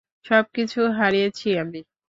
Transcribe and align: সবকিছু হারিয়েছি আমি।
সবকিছু 0.25 0.79
হারিয়েছি 0.97 1.47
আমি। 1.61 1.79